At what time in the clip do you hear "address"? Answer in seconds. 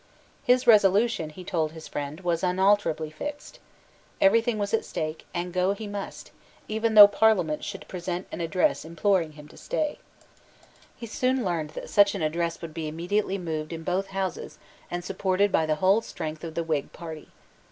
8.41-8.83, 12.23-12.63